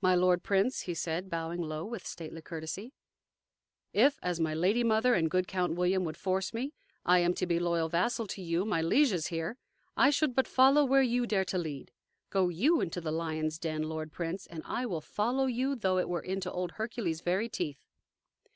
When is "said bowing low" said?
0.94-1.84